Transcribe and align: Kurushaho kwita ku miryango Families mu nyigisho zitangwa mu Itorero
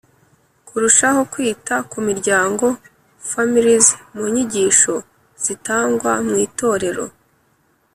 Kurushaho 0.67 1.21
kwita 1.33 1.75
ku 1.91 1.97
miryango 2.07 2.65
Families 3.31 3.87
mu 4.17 4.25
nyigisho 4.33 4.95
zitangwa 5.43 6.11
mu 6.27 6.35
Itorero 6.45 7.05